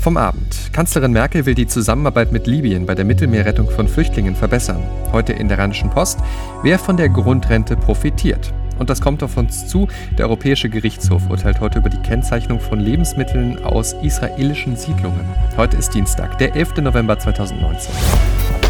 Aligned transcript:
Vom 0.00 0.16
Abend. 0.16 0.72
Kanzlerin 0.72 1.12
Merkel 1.12 1.44
will 1.44 1.54
die 1.54 1.66
Zusammenarbeit 1.66 2.32
mit 2.32 2.46
Libyen 2.46 2.86
bei 2.86 2.94
der 2.94 3.04
Mittelmeerrettung 3.04 3.68
von 3.68 3.86
Flüchtlingen 3.86 4.34
verbessern. 4.34 4.82
Heute 5.12 5.34
in 5.34 5.48
der 5.48 5.58
Rheinischen 5.58 5.90
Post. 5.90 6.20
Wer 6.62 6.78
von 6.78 6.96
der 6.96 7.10
Grundrente 7.10 7.76
profitiert? 7.76 8.54
Und 8.78 8.88
das 8.88 9.02
kommt 9.02 9.22
auf 9.22 9.36
uns 9.36 9.68
zu. 9.68 9.88
Der 10.16 10.24
Europäische 10.24 10.70
Gerichtshof 10.70 11.28
urteilt 11.28 11.60
heute 11.60 11.80
über 11.80 11.90
die 11.90 12.00
Kennzeichnung 12.00 12.60
von 12.60 12.80
Lebensmitteln 12.80 13.62
aus 13.62 13.94
israelischen 14.02 14.74
Siedlungen. 14.74 15.20
Heute 15.58 15.76
ist 15.76 15.92
Dienstag, 15.92 16.38
der 16.38 16.56
11. 16.56 16.76
November 16.76 17.18
2019. 17.18 17.94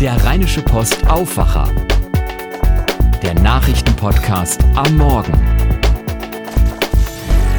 Der 0.01 0.25
Rheinische 0.25 0.63
Post 0.63 1.09
Aufwacher. 1.09 1.69
Der 3.23 3.35
Nachrichtenpodcast 3.35 4.65
am 4.75 4.97
Morgen. 4.97 5.60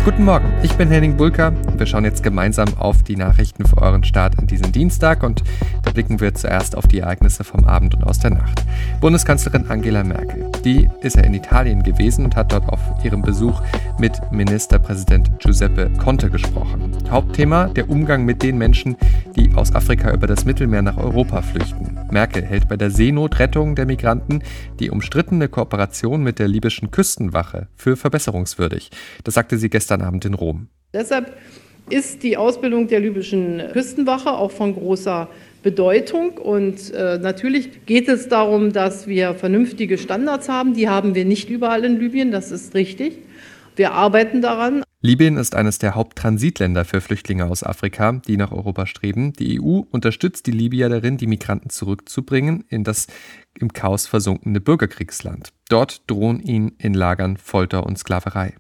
Guten 0.04 0.26
Morgen, 0.26 0.52
ich 0.64 0.74
bin 0.74 0.90
Henning 0.90 1.16
Bulka 1.16 1.50
und 1.50 1.78
wir 1.78 1.86
schauen 1.86 2.06
jetzt 2.06 2.24
gemeinsam 2.24 2.76
auf 2.80 3.04
die 3.04 3.16
Nachrichten 3.16 3.68
für 3.68 3.78
euren 3.78 4.04
Start 4.04 4.40
an 4.40 4.48
diesem 4.48 4.72
Dienstag 4.72 5.22
und 5.22 5.44
da 5.84 5.92
blicken 5.92 6.20
wir 6.20 6.34
zuerst 6.34 6.76
auf 6.76 6.88
die 6.88 7.02
Ereignisse 7.02 7.44
vom 7.44 7.66
Abend 7.66 7.94
und 7.94 8.04
aus 8.04 8.18
der 8.18 8.32
Nacht. 8.32 8.66
Bundeskanzlerin 9.00 9.70
Angela 9.70 10.04
Merkel, 10.04 10.50
die 10.66 10.90
ist 11.02 11.18
ja 11.18 11.22
in 11.22 11.36
Italien 11.36 11.84
gewesen 11.84 12.26
und 12.26 12.36
hat 12.36 12.52
dort 12.52 12.68
auf 12.70 12.80
ihrem 13.04 13.22
Besuch 13.22 13.62
mit 14.00 14.20
Ministerpräsident 14.32 15.40
Giuseppe 15.40 15.92
Conte 16.00 16.32
gesprochen. 16.32 16.98
Hauptthema 17.12 17.68
der 17.68 17.88
Umgang 17.88 18.26
mit 18.26 18.42
den 18.42 18.58
Menschen, 18.58 18.96
die 19.36 19.52
aus 19.56 19.74
Afrika 19.74 20.14
über 20.14 20.28
das 20.28 20.46
Mittelmeer 20.46 20.82
nach 20.82 20.98
Europa 20.98 21.42
flüchten. 21.42 21.98
Merkel 22.12 22.44
hält 22.44 22.68
bei 22.68 22.78
der 22.78 22.92
Seenotrettung 22.92 23.76
der 23.76 23.86
Migranten 23.86 24.44
die 24.80 24.90
umstrittene 24.90 25.48
Kooperation 25.48 26.24
mit 26.24 26.40
der 26.40 26.48
libyschen 26.48 26.92
Küstenwache 26.92 27.68
für 27.76 27.96
verbesserungswürdig. 27.96 28.90
Das 29.24 29.36
sagte 29.36 29.58
sie 29.58 29.70
gestern 29.70 30.02
Abend 30.02 30.26
in 30.26 30.34
Rom. 30.34 30.68
Deshalb 30.94 31.34
ist 31.90 32.24
die 32.24 32.38
Ausbildung 32.38 32.88
der 32.88 33.00
libyschen 33.00 33.62
Küstenwache 33.72 34.32
auch 34.32 34.52
von 34.52 34.74
großer 34.74 35.28
Bedeutung. 35.64 36.38
Und 36.38 36.94
äh, 36.94 37.18
natürlich 37.18 37.86
geht 37.86 38.08
es 38.08 38.28
darum, 38.28 38.74
dass 38.74 39.08
wir 39.08 39.34
vernünftige 39.36 39.98
Standards 39.98 40.50
haben. 40.50 40.74
Die 40.74 40.90
haben 40.90 41.16
wir 41.16 41.26
nicht 41.26 41.50
überall 41.50 41.84
in 41.86 42.00
Libyen, 42.00 42.32
das 42.32 42.52
ist 42.52 42.74
richtig. 42.74 43.18
Wir 43.76 43.94
arbeiten 43.94 44.42
daran. 44.42 44.84
Libyen 45.04 45.38
ist 45.38 45.56
eines 45.56 45.80
der 45.80 45.96
Haupttransitländer 45.96 46.86
für 46.86 47.02
Flüchtlinge 47.02 47.46
aus 47.46 47.64
Afrika, 47.64 48.12
die 48.28 48.38
nach 48.38 48.52
Europa 48.52 48.86
streben. 48.86 49.34
Die 49.34 49.60
EU 49.60 49.82
unterstützt 49.90 50.46
die 50.46 50.52
Libyer 50.52 50.90
darin, 50.90 51.18
die 51.18 51.26
Migranten 51.26 51.72
zurückzubringen 51.72 52.66
in 52.70 52.84
das 52.84 53.08
im 53.56 53.74
Chaos 53.74 54.06
versunkene 54.06 54.62
Bürgerkriegsland. 54.62 55.54
Dort 55.70 56.04
drohen 56.06 56.40
ihnen 56.40 56.74
in 56.78 56.94
Lagern 56.94 57.38
Folter 57.38 57.88
und 57.88 57.98
Sklaverei. 57.98 58.54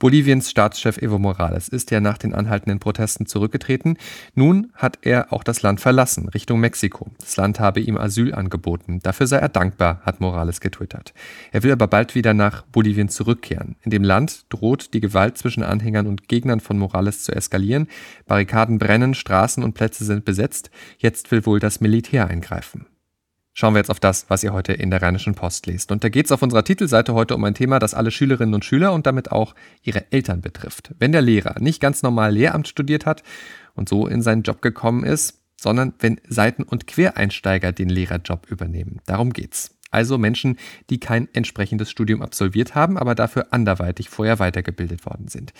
Boliviens 0.00 0.48
Staatschef 0.48 0.96
Evo 0.96 1.18
Morales 1.18 1.68
ist 1.68 1.90
ja 1.90 2.00
nach 2.00 2.16
den 2.16 2.34
anhaltenden 2.34 2.80
Protesten 2.80 3.26
zurückgetreten. 3.26 3.98
Nun 4.34 4.72
hat 4.74 4.98
er 5.02 5.30
auch 5.30 5.44
das 5.44 5.60
Land 5.60 5.78
verlassen, 5.78 6.30
Richtung 6.30 6.58
Mexiko. 6.58 7.10
Das 7.18 7.36
Land 7.36 7.60
habe 7.60 7.80
ihm 7.80 7.98
Asyl 7.98 8.32
angeboten. 8.32 9.00
Dafür 9.02 9.26
sei 9.26 9.36
er 9.36 9.50
dankbar, 9.50 10.00
hat 10.02 10.22
Morales 10.22 10.62
getwittert. 10.62 11.12
Er 11.52 11.62
will 11.64 11.72
aber 11.72 11.86
bald 11.86 12.14
wieder 12.14 12.32
nach 12.32 12.62
Bolivien 12.62 13.10
zurückkehren. 13.10 13.76
In 13.82 13.90
dem 13.90 14.02
Land 14.02 14.46
droht 14.48 14.94
die 14.94 15.00
Gewalt 15.00 15.36
zwischen 15.36 15.62
Anhängern 15.62 16.06
und 16.06 16.28
Gegnern 16.28 16.60
von 16.60 16.78
Morales 16.78 17.22
zu 17.22 17.32
eskalieren. 17.32 17.86
Barrikaden 18.26 18.78
brennen, 18.78 19.12
Straßen 19.12 19.62
und 19.62 19.74
Plätze 19.74 20.06
sind 20.06 20.24
besetzt. 20.24 20.70
Jetzt 20.96 21.30
will 21.30 21.44
wohl 21.44 21.60
das 21.60 21.82
Militär 21.82 22.26
eingreifen. 22.26 22.86
Schauen 23.52 23.74
wir 23.74 23.78
jetzt 23.78 23.90
auf 23.90 24.00
das, 24.00 24.26
was 24.28 24.44
ihr 24.44 24.52
heute 24.52 24.72
in 24.72 24.90
der 24.90 25.02
Rheinischen 25.02 25.34
Post 25.34 25.66
lest. 25.66 25.90
Und 25.90 26.04
da 26.04 26.08
geht 26.08 26.26
es 26.26 26.32
auf 26.32 26.42
unserer 26.42 26.64
Titelseite 26.64 27.14
heute 27.14 27.34
um 27.34 27.44
ein 27.44 27.54
Thema, 27.54 27.78
das 27.78 27.94
alle 27.94 28.10
Schülerinnen 28.10 28.54
und 28.54 28.64
Schüler 28.64 28.92
und 28.92 29.06
damit 29.06 29.32
auch 29.32 29.54
ihre 29.82 30.10
Eltern 30.12 30.40
betrifft. 30.40 30.94
Wenn 30.98 31.12
der 31.12 31.22
Lehrer 31.22 31.60
nicht 31.60 31.80
ganz 31.80 32.02
normal 32.02 32.32
Lehramt 32.32 32.68
studiert 32.68 33.06
hat 33.06 33.22
und 33.74 33.88
so 33.88 34.06
in 34.06 34.22
seinen 34.22 34.42
Job 34.42 34.62
gekommen 34.62 35.04
ist, 35.04 35.40
sondern 35.60 35.92
wenn 35.98 36.20
Seiten- 36.26 36.62
und 36.62 36.86
Quereinsteiger 36.86 37.72
den 37.72 37.90
Lehrerjob 37.90 38.50
übernehmen. 38.50 39.00
Darum 39.04 39.32
geht's 39.32 39.76
also 39.90 40.18
Menschen, 40.18 40.56
die 40.88 41.00
kein 41.00 41.28
entsprechendes 41.32 41.90
Studium 41.90 42.22
absolviert 42.22 42.74
haben, 42.74 42.96
aber 42.96 43.14
dafür 43.14 43.48
anderweitig 43.50 44.08
vorher 44.08 44.38
weitergebildet 44.38 45.06
worden 45.06 45.28
sind. 45.28 45.52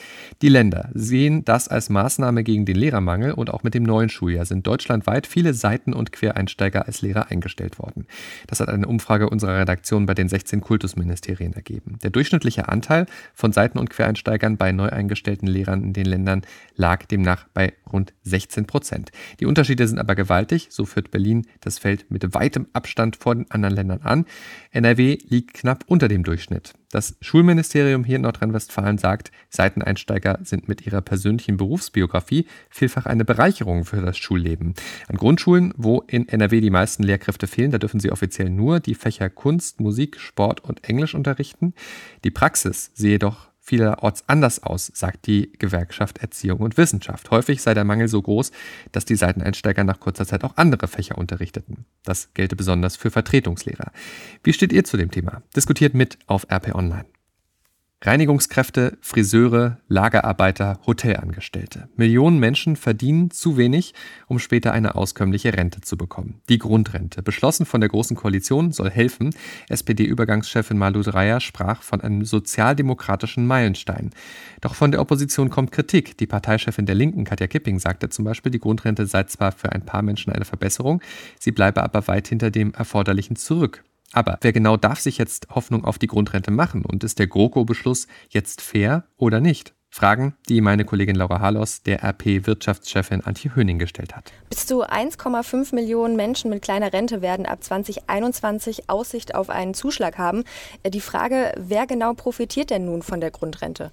Die 0.42 0.48
Länder 0.48 0.90
sehen 0.94 1.44
das 1.44 1.68
als 1.68 1.88
Maßnahme 1.88 2.44
gegen 2.44 2.64
den 2.64 2.76
Lehrermangel 2.76 3.32
und 3.32 3.50
auch 3.50 3.62
mit 3.62 3.74
dem 3.74 3.82
neuen 3.82 4.08
Schuljahr 4.08 4.44
sind 4.44 4.66
deutschlandweit 4.66 5.26
viele 5.26 5.54
Seiten- 5.54 5.94
und 5.94 6.12
Quereinsteiger 6.12 6.86
als 6.86 7.02
Lehrer 7.02 7.30
eingestellt 7.30 7.78
worden. 7.78 8.06
Das 8.46 8.60
hat 8.60 8.68
eine 8.68 8.86
Umfrage 8.86 9.28
unserer 9.28 9.58
Redaktion 9.58 10.06
bei 10.06 10.14
den 10.14 10.28
16 10.28 10.60
Kultusministerien 10.60 11.52
ergeben. 11.52 11.98
Der 12.02 12.10
durchschnittliche 12.10 12.68
Anteil 12.68 13.06
von 13.34 13.52
Seiten- 13.52 13.78
und 13.78 13.90
Quereinsteigern 13.90 14.56
bei 14.56 14.72
neu 14.72 14.88
eingestellten 14.88 15.46
Lehrern 15.46 15.82
in 15.82 15.92
den 15.92 16.06
Ländern 16.06 16.42
lag 16.76 17.04
demnach 17.06 17.46
bei 17.52 17.72
rund 17.92 18.12
16 18.22 18.66
Prozent. 18.66 19.10
Die 19.40 19.46
Unterschiede 19.46 19.86
sind 19.86 19.98
aber 19.98 20.14
gewaltig, 20.14 20.68
so 20.70 20.84
führt 20.84 21.10
Berlin 21.10 21.46
das 21.60 21.78
Feld 21.78 22.10
mit 22.10 22.34
weitem 22.34 22.66
Abstand 22.72 23.16
vor 23.16 23.34
den 23.34 23.50
anderen 23.50 23.74
Ländern 23.74 24.02
an. 24.02 24.19
NRW 24.72 25.18
liegt 25.28 25.54
knapp 25.54 25.84
unter 25.86 26.08
dem 26.08 26.22
Durchschnitt. 26.22 26.74
Das 26.90 27.16
Schulministerium 27.20 28.04
hier 28.04 28.16
in 28.16 28.22
Nordrhein-Westfalen 28.22 28.98
sagt, 28.98 29.30
Seiteneinsteiger 29.48 30.40
sind 30.42 30.68
mit 30.68 30.86
ihrer 30.86 31.00
persönlichen 31.00 31.56
Berufsbiografie 31.56 32.46
vielfach 32.68 33.06
eine 33.06 33.24
Bereicherung 33.24 33.84
für 33.84 34.00
das 34.00 34.18
Schulleben. 34.18 34.74
An 35.08 35.16
Grundschulen, 35.16 35.72
wo 35.76 36.02
in 36.06 36.28
NRW 36.28 36.60
die 36.60 36.70
meisten 36.70 37.02
Lehrkräfte 37.02 37.46
fehlen, 37.46 37.70
da 37.70 37.78
dürfen 37.78 38.00
sie 38.00 38.10
offiziell 38.10 38.50
nur 38.50 38.80
die 38.80 38.94
Fächer 38.94 39.30
Kunst, 39.30 39.80
Musik, 39.80 40.18
Sport 40.18 40.64
und 40.64 40.82
Englisch 40.88 41.14
unterrichten. 41.14 41.74
Die 42.24 42.30
Praxis 42.30 42.90
sehe 42.94 43.18
doch 43.18 43.49
vielerorts 43.70 44.24
anders 44.26 44.64
aus, 44.64 44.90
sagt 44.92 45.28
die 45.28 45.52
Gewerkschaft 45.56 46.18
Erziehung 46.18 46.58
und 46.58 46.76
Wissenschaft. 46.76 47.30
Häufig 47.30 47.62
sei 47.62 47.72
der 47.72 47.84
Mangel 47.84 48.08
so 48.08 48.20
groß, 48.20 48.50
dass 48.90 49.04
die 49.04 49.14
Seiteneinsteiger 49.14 49.84
nach 49.84 50.00
kurzer 50.00 50.26
Zeit 50.26 50.42
auch 50.42 50.56
andere 50.56 50.88
Fächer 50.88 51.16
unterrichteten. 51.16 51.86
Das 52.02 52.34
gelte 52.34 52.56
besonders 52.56 52.96
für 52.96 53.12
Vertretungslehrer. 53.12 53.92
Wie 54.42 54.52
steht 54.52 54.72
ihr 54.72 54.82
zu 54.82 54.96
dem 54.96 55.12
Thema? 55.12 55.42
Diskutiert 55.54 55.94
mit 55.94 56.18
auf 56.26 56.50
RP 56.50 56.74
Online. 56.74 57.04
Reinigungskräfte, 58.02 58.96
Friseure, 59.02 59.76
Lagerarbeiter, 59.88 60.80
Hotelangestellte. 60.86 61.90
Millionen 61.96 62.38
Menschen 62.38 62.76
verdienen 62.76 63.30
zu 63.30 63.58
wenig, 63.58 63.92
um 64.26 64.38
später 64.38 64.72
eine 64.72 64.94
auskömmliche 64.94 65.52
Rente 65.52 65.82
zu 65.82 65.98
bekommen. 65.98 66.40
Die 66.48 66.56
Grundrente, 66.56 67.22
beschlossen 67.22 67.66
von 67.66 67.82
der 67.82 67.90
Großen 67.90 68.16
Koalition, 68.16 68.72
soll 68.72 68.88
helfen. 68.88 69.34
SPD-Übergangschefin 69.68 70.78
Malu 70.78 71.02
Dreyer 71.02 71.40
sprach 71.40 71.82
von 71.82 72.00
einem 72.00 72.24
sozialdemokratischen 72.24 73.46
Meilenstein. 73.46 74.12
Doch 74.62 74.74
von 74.74 74.92
der 74.92 75.02
Opposition 75.02 75.50
kommt 75.50 75.70
Kritik. 75.70 76.16
Die 76.16 76.26
Parteichefin 76.26 76.86
der 76.86 76.94
Linken, 76.94 77.24
Katja 77.24 77.48
Kipping, 77.48 77.78
sagte 77.78 78.08
zum 78.08 78.24
Beispiel, 78.24 78.50
die 78.50 78.60
Grundrente 78.60 79.04
sei 79.04 79.24
zwar 79.24 79.52
für 79.52 79.72
ein 79.72 79.84
paar 79.84 80.00
Menschen 80.00 80.32
eine 80.32 80.46
Verbesserung, 80.46 81.02
sie 81.38 81.52
bleibe 81.52 81.82
aber 81.82 82.08
weit 82.08 82.28
hinter 82.28 82.50
dem 82.50 82.72
Erforderlichen 82.72 83.36
zurück. 83.36 83.84
Aber 84.12 84.38
wer 84.40 84.52
genau 84.52 84.76
darf 84.76 84.98
sich 85.00 85.18
jetzt 85.18 85.48
Hoffnung 85.50 85.84
auf 85.84 85.98
die 85.98 86.08
Grundrente 86.08 86.50
machen? 86.50 86.84
Und 86.84 87.04
ist 87.04 87.18
der 87.18 87.28
GroKo-Beschluss 87.28 88.08
jetzt 88.28 88.60
fair 88.60 89.04
oder 89.16 89.40
nicht? 89.40 89.74
Fragen, 89.92 90.36
die 90.48 90.60
meine 90.60 90.84
Kollegin 90.84 91.16
Laura 91.16 91.40
Harlos 91.40 91.82
der 91.82 92.04
RP-Wirtschaftschefin 92.04 93.24
Antje 93.24 93.56
Höning 93.56 93.80
gestellt 93.80 94.14
hat. 94.14 94.32
Bis 94.48 94.66
zu 94.66 94.84
1,5 94.84 95.74
Millionen 95.74 96.14
Menschen 96.14 96.48
mit 96.48 96.62
kleiner 96.62 96.92
Rente 96.92 97.22
werden 97.22 97.44
ab 97.44 97.62
2021 97.64 98.88
Aussicht 98.88 99.34
auf 99.34 99.50
einen 99.50 99.74
Zuschlag 99.74 100.16
haben. 100.16 100.44
Die 100.86 101.00
Frage, 101.00 101.52
wer 101.56 101.88
genau 101.88 102.14
profitiert 102.14 102.70
denn 102.70 102.84
nun 102.84 103.02
von 103.02 103.20
der 103.20 103.32
Grundrente? 103.32 103.90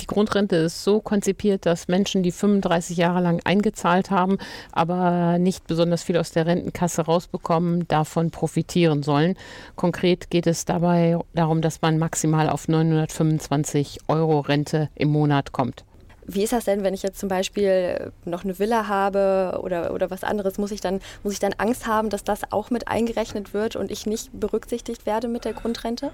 Die 0.00 0.06
Grundrente 0.06 0.56
ist 0.56 0.84
so 0.84 1.00
konzipiert, 1.00 1.66
dass 1.66 1.88
Menschen, 1.88 2.22
die 2.22 2.32
35 2.32 2.96
Jahre 2.96 3.20
lang 3.20 3.40
eingezahlt 3.44 4.10
haben, 4.10 4.38
aber 4.72 5.38
nicht 5.38 5.66
besonders 5.66 6.02
viel 6.02 6.18
aus 6.18 6.32
der 6.32 6.46
Rentenkasse 6.46 7.02
rausbekommen, 7.02 7.88
davon 7.88 8.30
profitieren 8.30 9.02
sollen. 9.02 9.36
Konkret 9.74 10.30
geht 10.30 10.46
es 10.46 10.64
dabei 10.64 11.18
darum, 11.34 11.62
dass 11.62 11.82
man 11.82 11.98
maximal 11.98 12.48
auf 12.48 12.68
925 12.68 14.00
Euro 14.08 14.40
Rente 14.40 14.90
im 14.94 15.08
Monat 15.08 15.52
kommt. 15.52 15.84
Wie 16.28 16.42
ist 16.42 16.52
das 16.52 16.64
denn, 16.64 16.82
wenn 16.82 16.92
ich 16.92 17.04
jetzt 17.04 17.20
zum 17.20 17.28
Beispiel 17.28 18.12
noch 18.24 18.42
eine 18.42 18.58
Villa 18.58 18.88
habe 18.88 19.60
oder, 19.62 19.94
oder 19.94 20.10
was 20.10 20.24
anderes? 20.24 20.58
Muss 20.58 20.72
ich, 20.72 20.80
dann, 20.80 21.00
muss 21.22 21.32
ich 21.32 21.38
dann 21.38 21.54
Angst 21.56 21.86
haben, 21.86 22.10
dass 22.10 22.24
das 22.24 22.50
auch 22.50 22.70
mit 22.70 22.88
eingerechnet 22.88 23.54
wird 23.54 23.76
und 23.76 23.92
ich 23.92 24.06
nicht 24.06 24.30
berücksichtigt 24.38 25.06
werde 25.06 25.28
mit 25.28 25.44
der 25.44 25.52
Grundrente? 25.52 26.10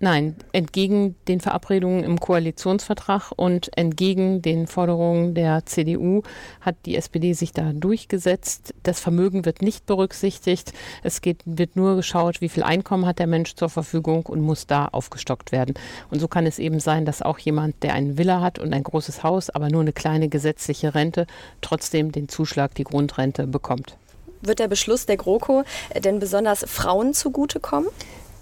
Nein, 0.00 0.34
entgegen 0.52 1.14
den 1.28 1.40
Verabredungen 1.40 2.02
im 2.02 2.18
Koalitionsvertrag 2.18 3.30
und 3.36 3.76
entgegen 3.78 4.42
den 4.42 4.66
Forderungen 4.66 5.34
der 5.34 5.64
CDU 5.66 6.22
hat 6.60 6.74
die 6.84 6.96
SPD 6.96 7.32
sich 7.32 7.52
da 7.52 7.72
durchgesetzt. 7.72 8.74
Das 8.82 8.98
Vermögen 8.98 9.44
wird 9.44 9.62
nicht 9.62 9.86
berücksichtigt. 9.86 10.72
Es 11.04 11.20
geht, 11.20 11.42
wird 11.44 11.76
nur 11.76 11.94
geschaut, 11.94 12.40
wie 12.40 12.48
viel 12.48 12.64
Einkommen 12.64 13.06
hat 13.06 13.20
der 13.20 13.28
Mensch 13.28 13.54
zur 13.54 13.68
Verfügung 13.68 14.26
und 14.26 14.40
muss 14.40 14.66
da 14.66 14.86
aufgestockt 14.86 15.52
werden. 15.52 15.74
Und 16.10 16.18
so 16.18 16.26
kann 16.26 16.44
es 16.44 16.58
eben 16.58 16.80
sein, 16.80 17.06
dass 17.06 17.22
auch 17.22 17.38
jemand, 17.38 17.82
der 17.84 17.94
eine 17.94 18.18
Villa 18.18 18.40
hat 18.40 18.58
und 18.58 18.74
ein 18.74 18.82
großes 18.82 19.22
Haus, 19.22 19.48
aber 19.48 19.70
nur 19.70 19.80
eine 19.80 19.92
kleine 19.92 20.28
gesetzliche 20.28 20.94
Rente, 20.94 21.26
trotzdem 21.60 22.10
den 22.10 22.28
Zuschlag, 22.28 22.74
die 22.74 22.84
Grundrente 22.84 23.46
bekommt. 23.46 23.96
Wird 24.42 24.58
der 24.58 24.68
Beschluss 24.68 25.06
der 25.06 25.16
GroKo 25.16 25.62
denn 25.96 26.18
besonders 26.18 26.64
Frauen 26.68 27.14
zugutekommen? 27.14 27.88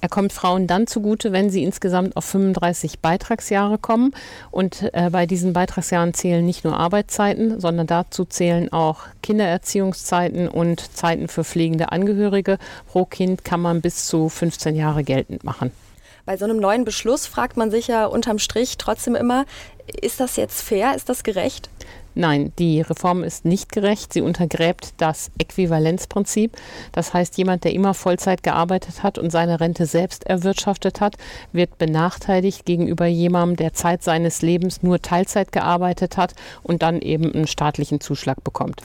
Er 0.02 0.08
kommt 0.08 0.32
Frauen 0.32 0.66
dann 0.66 0.88
zugute, 0.88 1.31
wenn 1.31 1.49
sie 1.49 1.62
insgesamt 1.62 2.16
auf 2.16 2.25
35 2.25 2.99
Beitragsjahre 2.99 3.78
kommen. 3.78 4.12
Und 4.50 4.90
äh, 4.94 5.10
bei 5.10 5.26
diesen 5.26 5.52
Beitragsjahren 5.52 6.12
zählen 6.12 6.44
nicht 6.44 6.64
nur 6.64 6.76
Arbeitszeiten, 6.76 7.60
sondern 7.60 7.87
dazu 7.87 8.25
zählen 8.25 8.72
auch 8.72 9.02
Kindererziehungszeiten 9.22 10.49
und 10.49 10.81
Zeiten 10.96 11.28
für 11.28 11.44
pflegende 11.44 11.93
Angehörige. 11.93 12.58
Pro 12.88 13.04
Kind 13.04 13.44
kann 13.44 13.60
man 13.60 13.81
bis 13.81 14.06
zu 14.06 14.28
15 14.28 14.75
Jahre 14.75 15.04
geltend 15.04 15.44
machen. 15.44 15.70
Bei 16.25 16.37
so 16.37 16.45
einem 16.45 16.59
neuen 16.59 16.85
Beschluss 16.85 17.27
fragt 17.27 17.57
man 17.57 17.71
sich 17.71 17.89
ja 17.89 18.07
unterm 18.07 18.39
Strich 18.39 18.79
trotzdem 18.79 19.17
immer, 19.17 19.45
ist 20.01 20.21
das 20.21 20.37
jetzt 20.37 20.63
fair? 20.63 20.95
Ist 20.95 21.09
das 21.09 21.25
gerecht? 21.25 21.69
Nein, 22.15 22.53
die 22.59 22.81
Reform 22.81 23.25
ist 23.25 23.45
nicht 23.45 23.73
gerecht. 23.73 24.13
Sie 24.13 24.21
untergräbt 24.21 24.95
das 24.99 25.31
Äquivalenzprinzip. 25.39 26.57
Das 26.93 27.15
heißt, 27.15 27.39
jemand, 27.39 27.65
der 27.65 27.73
immer 27.73 27.95
Vollzeit 27.95 28.43
gearbeitet 28.43 29.03
hat 29.03 29.19
und 29.19 29.31
seine 29.31 29.61
Rente 29.61 29.87
selbst 29.87 30.25
erwirtschaftet 30.25 31.01
hat, 31.01 31.17
wird 31.53 31.79
benachteiligt 31.79 32.67
gegenüber 32.67 33.07
jemandem, 33.07 33.57
der 33.57 33.73
Zeit 33.73 34.03
seines 34.03 34.43
Lebens 34.43 34.83
nur 34.83 35.01
Teilzeit 35.01 35.53
gearbeitet 35.53 36.17
hat 36.17 36.35
und 36.63 36.83
dann 36.83 37.01
eben 37.01 37.33
einen 37.33 37.47
staatlichen 37.47 38.01
Zuschlag 38.01 38.45
bekommt. 38.45 38.83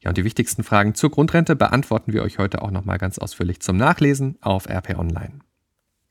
Ja, 0.00 0.10
und 0.10 0.18
die 0.18 0.24
wichtigsten 0.24 0.64
Fragen 0.64 0.94
zur 0.94 1.10
Grundrente 1.10 1.56
beantworten 1.56 2.12
wir 2.12 2.22
euch 2.22 2.38
heute 2.38 2.60
auch 2.60 2.70
nochmal 2.70 2.98
ganz 2.98 3.18
ausführlich 3.18 3.60
zum 3.60 3.76
Nachlesen 3.76 4.36
auf 4.42 4.68
RP 4.68 4.98
Online. 4.98 5.40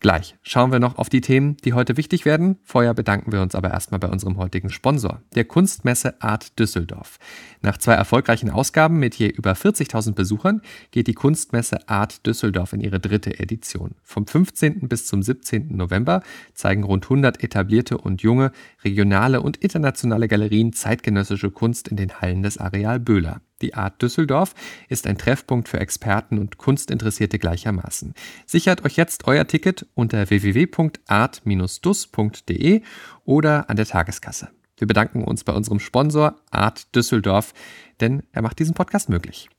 Gleich 0.03 0.35
schauen 0.41 0.73
wir 0.73 0.81
noch 0.81 0.97
auf 0.97 1.07
die 1.07 1.21
Themen, 1.21 1.55
die 1.63 1.71
heute 1.71 1.95
wichtig 1.95 2.25
werden. 2.25 2.57
Vorher 2.65 2.93
bedanken 2.93 3.31
wir 3.31 3.41
uns 3.41 3.55
aber 3.55 3.71
erstmal 3.71 4.01
bei 4.01 4.09
unserem 4.09 4.35
heutigen 4.35 4.69
Sponsor, 4.69 5.21
der 5.33 5.45
Kunstmesse 5.45 6.21
Art 6.21 6.59
Düsseldorf. 6.59 7.19
Nach 7.61 7.77
zwei 7.77 7.93
erfolgreichen 7.93 8.49
Ausgaben 8.49 8.99
mit 8.99 9.15
je 9.15 9.29
über 9.29 9.53
40.000 9.53 10.11
Besuchern 10.11 10.61
geht 10.91 11.07
die 11.07 11.13
Kunstmesse 11.13 11.87
Art 11.87 12.27
Düsseldorf 12.27 12.73
in 12.73 12.81
ihre 12.81 12.99
dritte 12.99 13.39
Edition. 13.39 13.95
Vom 14.03 14.27
15. 14.27 14.89
bis 14.89 15.07
zum 15.07 15.23
17. 15.23 15.73
November 15.73 16.21
zeigen 16.53 16.83
rund 16.83 17.05
100 17.05 17.41
etablierte 17.41 17.97
und 17.97 18.21
junge, 18.21 18.51
regionale 18.83 19.39
und 19.39 19.55
internationale 19.55 20.27
Galerien 20.27 20.73
zeitgenössische 20.73 21.49
Kunst 21.49 21.87
in 21.87 21.95
den 21.95 22.19
Hallen 22.19 22.43
des 22.43 22.57
Areal 22.57 22.99
Böhler. 22.99 23.39
Die 23.63 23.73
Art 23.73 23.99
Düsseldorf 24.01 24.53
ist 24.89 25.07
ein 25.07 25.17
Treffpunkt 25.17 25.69
für 25.69 25.79
Experten 25.79 26.37
und 26.37 26.57
Kunstinteressierte 26.57 27.39
gleichermaßen. 27.39 28.13
Sichert 28.45 28.83
euch 28.83 28.97
jetzt 28.97 29.25
euer 29.25 29.47
Ticket 29.47 29.85
unter 29.95 30.29
www.art-dus.de 30.29 32.81
oder 33.23 33.69
an 33.69 33.77
der 33.77 33.85
Tageskasse. 33.85 34.49
Wir 34.75 34.85
bedanken 34.85 35.23
uns 35.23 35.45
bei 35.45 35.53
unserem 35.53 35.79
Sponsor 35.79 36.35
Art 36.51 36.93
Düsseldorf, 36.93 37.53
denn 38.01 38.23
er 38.33 38.41
macht 38.41 38.59
diesen 38.59 38.73
Podcast 38.73 39.07
möglich. 39.07 39.49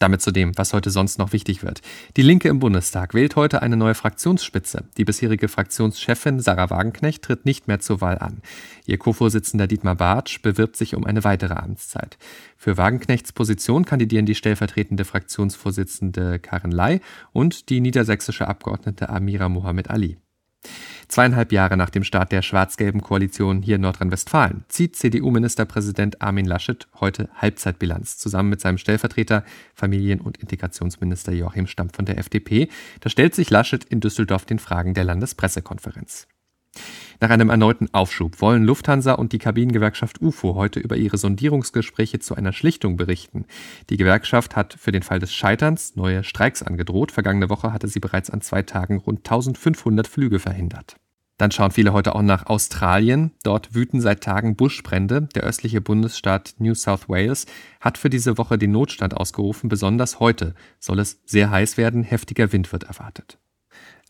Damit 0.00 0.22
zu 0.22 0.30
dem, 0.30 0.56
was 0.56 0.72
heute 0.72 0.88
sonst 0.88 1.18
noch 1.18 1.34
wichtig 1.34 1.62
wird. 1.62 1.82
Die 2.16 2.22
Linke 2.22 2.48
im 2.48 2.58
Bundestag 2.58 3.12
wählt 3.12 3.36
heute 3.36 3.60
eine 3.60 3.76
neue 3.76 3.94
Fraktionsspitze. 3.94 4.84
Die 4.96 5.04
bisherige 5.04 5.46
Fraktionschefin 5.46 6.40
Sarah 6.40 6.70
Wagenknecht 6.70 7.22
tritt 7.22 7.44
nicht 7.44 7.68
mehr 7.68 7.80
zur 7.80 8.00
Wahl 8.00 8.16
an. 8.18 8.40
Ihr 8.86 8.96
Co-Vorsitzender 8.96 9.66
Dietmar 9.66 9.96
Bartsch 9.96 10.40
bewirbt 10.40 10.76
sich 10.76 10.94
um 10.94 11.04
eine 11.04 11.22
weitere 11.22 11.52
Amtszeit. 11.52 12.16
Für 12.56 12.78
Wagenknechts 12.78 13.34
Position 13.34 13.84
kandidieren 13.84 14.24
die 14.24 14.34
stellvertretende 14.34 15.04
Fraktionsvorsitzende 15.04 16.38
Karin 16.38 16.72
Ley 16.72 17.02
und 17.32 17.68
die 17.68 17.82
niedersächsische 17.82 18.48
Abgeordnete 18.48 19.10
Amira 19.10 19.50
Mohamed 19.50 19.90
Ali. 19.90 20.16
Zweieinhalb 21.10 21.50
Jahre 21.50 21.76
nach 21.76 21.90
dem 21.90 22.04
Start 22.04 22.30
der 22.30 22.40
schwarz-gelben 22.40 23.00
Koalition 23.00 23.62
hier 23.62 23.76
in 23.76 23.82
Nordrhein-Westfalen 23.82 24.64
zieht 24.68 24.94
CDU-Ministerpräsident 24.94 26.22
Armin 26.22 26.46
Laschet 26.46 26.86
heute 27.00 27.28
Halbzeitbilanz 27.34 28.16
zusammen 28.18 28.48
mit 28.48 28.60
seinem 28.60 28.78
Stellvertreter 28.78 29.44
Familien- 29.74 30.20
und 30.20 30.36
Integrationsminister 30.36 31.32
Joachim 31.32 31.66
Stamp 31.66 31.96
von 31.96 32.04
der 32.04 32.18
FDP. 32.18 32.68
Da 33.00 33.10
stellt 33.10 33.34
sich 33.34 33.50
Laschet 33.50 33.82
in 33.84 33.98
Düsseldorf 33.98 34.44
den 34.44 34.60
Fragen 34.60 34.94
der 34.94 35.02
Landespressekonferenz. 35.02 36.28
Nach 37.22 37.28
einem 37.28 37.50
erneuten 37.50 37.88
Aufschub 37.92 38.40
wollen 38.40 38.64
Lufthansa 38.64 39.12
und 39.12 39.34
die 39.34 39.38
Kabinengewerkschaft 39.38 40.22
UFO 40.22 40.54
heute 40.54 40.80
über 40.80 40.96
ihre 40.96 41.18
Sondierungsgespräche 41.18 42.18
zu 42.18 42.34
einer 42.34 42.54
Schlichtung 42.54 42.96
berichten. 42.96 43.44
Die 43.90 43.98
Gewerkschaft 43.98 44.56
hat 44.56 44.72
für 44.72 44.90
den 44.90 45.02
Fall 45.02 45.18
des 45.18 45.30
Scheiterns 45.34 45.96
neue 45.96 46.24
Streiks 46.24 46.62
angedroht. 46.62 47.12
Vergangene 47.12 47.50
Woche 47.50 47.74
hatte 47.74 47.88
sie 47.88 48.00
bereits 48.00 48.30
an 48.30 48.40
zwei 48.40 48.62
Tagen 48.62 48.96
rund 48.96 49.18
1500 49.18 50.08
Flüge 50.08 50.38
verhindert. 50.38 50.96
Dann 51.36 51.50
schauen 51.50 51.72
viele 51.72 51.92
heute 51.92 52.14
auch 52.14 52.22
nach 52.22 52.46
Australien. 52.46 53.32
Dort 53.42 53.74
wüten 53.74 54.00
seit 54.00 54.22
Tagen 54.22 54.56
Buschbrände. 54.56 55.28
Der 55.34 55.42
östliche 55.42 55.82
Bundesstaat 55.82 56.54
New 56.58 56.74
South 56.74 57.08
Wales 57.08 57.44
hat 57.80 57.98
für 57.98 58.10
diese 58.10 58.38
Woche 58.38 58.56
den 58.56 58.72
Notstand 58.72 59.14
ausgerufen. 59.14 59.68
Besonders 59.68 60.20
heute 60.20 60.54
soll 60.78 60.98
es 60.98 61.20
sehr 61.26 61.50
heiß 61.50 61.76
werden. 61.76 62.02
Heftiger 62.02 62.52
Wind 62.52 62.72
wird 62.72 62.84
erwartet 62.84 63.39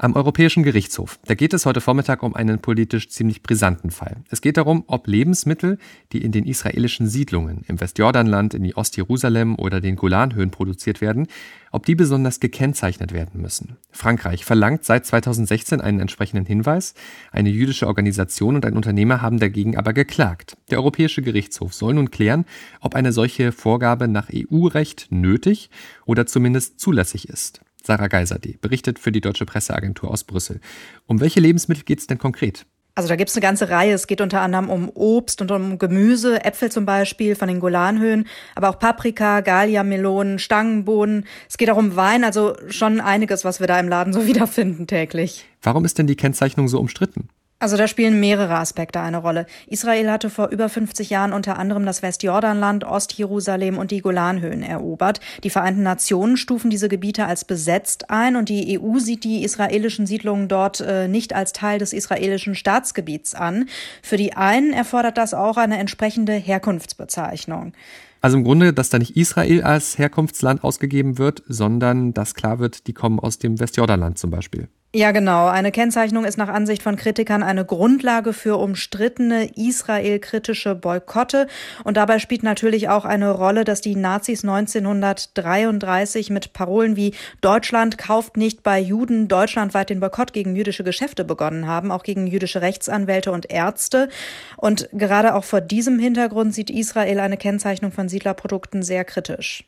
am 0.01 0.17
Europäischen 0.17 0.63
Gerichtshof. 0.63 1.19
Da 1.27 1.35
geht 1.35 1.53
es 1.53 1.67
heute 1.67 1.83
Vormittag 1.83 2.23
um 2.23 2.35
einen 2.35 2.59
politisch 2.59 3.11
ziemlich 3.11 3.43
brisanten 3.43 3.91
Fall. 3.91 4.17
Es 4.31 4.41
geht 4.41 4.57
darum, 4.57 4.85
ob 4.87 5.07
Lebensmittel, 5.07 5.77
die 6.13 6.23
in 6.25 6.33
den 6.33 6.47
israelischen 6.47 7.07
Siedlungen 7.07 7.65
im 7.69 7.79
Westjordanland, 7.81 8.55
in 8.55 8.63
die 8.63 8.77
Ostjerusalem 8.77 9.57
oder 9.57 9.83
den 9.83 9.97
Golanhöhen 9.97 10.51
produziert 10.51 11.03
werden, 11.03 11.27
ob 11.71 11.85
die 11.85 11.95
besonders 11.95 12.41
gekennzeichnet 12.41 13.13
werden 13.13 13.43
müssen. 13.43 13.77
Frankreich 13.91 14.47
verlangt 14.47 14.87
seit 14.87 15.05
2016 15.05 15.83
einen 15.83 16.01
entsprechenden 16.01 16.47
Hinweis. 16.47 16.95
Eine 17.31 17.51
jüdische 17.51 17.87
Organisation 17.87 18.57
und 18.57 18.65
ein 18.65 18.77
Unternehmer 18.77 19.21
haben 19.21 19.39
dagegen 19.39 19.77
aber 19.77 19.93
geklagt. 19.93 20.57
Der 20.71 20.79
Europäische 20.79 21.21
Gerichtshof 21.21 21.75
soll 21.75 21.93
nun 21.93 22.11
klären, 22.11 22.47
ob 22.81 22.95
eine 22.95 23.13
solche 23.13 23.53
Vorgabe 23.53 24.09
nach 24.09 24.31
EU-Recht 24.33 25.09
nötig 25.11 25.69
oder 26.07 26.25
zumindest 26.25 26.81
zulässig 26.81 27.29
ist. 27.29 27.61
Sarah 27.87 28.09
Geiserde 28.09 28.55
berichtet 28.61 28.99
für 28.99 29.13
die 29.13 29.21
Deutsche 29.21 29.47
Presseagentur 29.47 30.11
aus 30.11 30.25
Brüssel. 30.25 30.61
Um 31.07 31.21
welche 31.21 31.41
Lebensmittel 31.41 31.85
geht 31.85 32.01
es 32.01 32.07
denn 32.07 32.19
konkret? 32.19 32.67
Also 32.95 33.09
da 33.09 33.17
gibt 33.17 33.31
es 33.31 33.37
eine 33.37 33.43
ganze 33.43 33.71
Reihe. 33.71 33.95
Es 33.95 34.07
geht 34.07 34.21
unter 34.21 34.41
anderem 34.41 34.69
um 34.69 34.91
Obst 34.91 35.41
und 35.41 35.51
um 35.51 35.79
Gemüse, 35.79 36.45
Äpfel 36.45 36.71
zum 36.71 36.85
Beispiel 36.85 37.35
von 37.35 37.49
den 37.49 37.61
Golanhöhen, 37.61 38.27
aber 38.55 38.69
auch 38.69 38.79
Paprika, 38.79 39.41
Gallia, 39.41 39.85
Melonen, 39.85 40.39
Stangenbohnen. 40.39 41.25
Es 41.49 41.57
geht 41.57 41.71
auch 41.71 41.77
um 41.77 41.97
Wein, 41.97 42.25
also 42.25 42.57
schon 42.69 43.01
einiges, 43.01 43.45
was 43.45 43.61
wir 43.61 43.67
da 43.67 43.79
im 43.81 43.89
Laden 43.89 44.13
so 44.13 44.27
wiederfinden 44.27 44.87
täglich. 44.87 45.47
Warum 45.63 45.85
ist 45.85 45.99
denn 45.99 46.07
die 46.07 46.17
Kennzeichnung 46.17 46.69
so 46.69 46.79
umstritten? 46.79 47.29
Also 47.61 47.77
da 47.77 47.87
spielen 47.87 48.19
mehrere 48.19 48.57
Aspekte 48.57 49.01
eine 49.01 49.19
Rolle. 49.19 49.45
Israel 49.67 50.11
hatte 50.11 50.31
vor 50.31 50.49
über 50.49 50.71
50 50.71 51.11
Jahren 51.11 51.35
unter 51.35 51.59
anderem 51.59 51.85
das 51.85 52.01
Westjordanland, 52.03 52.85
Ostjerusalem 52.85 53.77
und 53.77 53.91
die 53.91 54.01
Golanhöhen 54.01 54.63
erobert. 54.63 55.21
Die 55.45 55.51
Vereinten 55.51 55.83
Nationen 55.83 56.39
stufen 56.39 56.71
diese 56.71 56.89
Gebiete 56.89 57.27
als 57.27 57.45
besetzt 57.45 58.09
ein 58.09 58.37
und 58.37 58.49
die 58.49 58.81
EU 58.81 58.99
sieht 58.99 59.25
die 59.25 59.45
israelischen 59.45 60.07
Siedlungen 60.07 60.49
dort 60.49 60.81
äh, 60.81 61.07
nicht 61.07 61.35
als 61.35 61.53
Teil 61.53 61.79
des 61.79 61.93
israelischen 61.93 62.55
Staatsgebiets 62.55 63.35
an. 63.35 63.69
Für 64.03 64.17
die 64.17 64.33
einen 64.33 64.73
erfordert 64.73 65.19
das 65.19 65.35
auch 65.35 65.59
eine 65.59 65.79
entsprechende 65.79 66.33
Herkunftsbezeichnung. 66.33 67.75
Also 68.23 68.39
im 68.39 68.45
Grunde, 68.45 68.73
dass 68.73 68.89
da 68.89 68.99
nicht 68.99 69.19
Israel 69.19 69.63
als 69.65 69.99
Herkunftsland 69.99 70.65
ausgegeben 70.65 71.19
wird, 71.19 71.43
sondern 71.47 72.15
dass 72.15 72.35
klar 72.35 72.59
wird, 72.59 72.87
die 72.87 72.95
kommen 72.95 73.21
aus 73.21 73.39
dem 73.39 73.61
Westjordanland 73.61 74.17
zum 74.17 74.31
Beispiel. 74.31 74.69
Ja, 74.93 75.13
genau. 75.13 75.47
Eine 75.47 75.71
Kennzeichnung 75.71 76.25
ist 76.25 76.37
nach 76.37 76.49
Ansicht 76.49 76.83
von 76.83 76.97
Kritikern 76.97 77.45
eine 77.45 77.65
Grundlage 77.65 78.33
für 78.33 78.57
umstrittene 78.57 79.49
israelkritische 79.55 80.75
Boykotte. 80.75 81.47
Und 81.85 81.97
dabei 81.97 82.19
spielt 82.19 82.43
natürlich 82.43 82.89
auch 82.89 83.05
eine 83.05 83.31
Rolle, 83.31 83.63
dass 83.63 83.81
die 83.83 83.95
Nazis 83.95 84.43
1933 84.43 86.31
mit 86.31 86.53
Parolen 86.53 86.97
wie 86.97 87.15
Deutschland 87.41 87.99
kauft 87.99 88.37
nicht 88.37 88.65
bei 88.65 88.81
Juden 88.81 89.29
deutschlandweit 89.29 89.91
den 89.91 90.01
Boykott 90.01 90.33
gegen 90.33 90.57
jüdische 90.57 90.83
Geschäfte 90.83 91.25
begonnen 91.25 91.69
haben, 91.69 91.93
auch 91.93 92.03
gegen 92.03 92.27
jüdische 92.27 92.61
Rechtsanwälte 92.61 93.31
und 93.31 93.49
Ärzte. 93.49 94.09
Und 94.57 94.89
gerade 94.93 95.37
auch 95.37 95.45
vor 95.45 95.61
diesem 95.61 96.01
Hintergrund 96.01 96.53
sieht 96.53 96.69
Israel 96.69 97.21
eine 97.21 97.37
Kennzeichnung 97.37 97.93
von 97.93 98.09
Siedlerprodukten 98.09 98.83
sehr 98.83 99.05
kritisch. 99.05 99.63